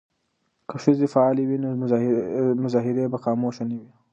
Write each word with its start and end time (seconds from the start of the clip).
که 0.69 0.75
ښځې 0.83 1.07
فعالې 1.13 1.43
وي 1.45 1.57
نو 1.63 1.69
مظاهرې 2.63 3.03
به 3.11 3.17
خاموشه 3.23 3.63
نه 3.69 3.75
وي. 3.81 3.91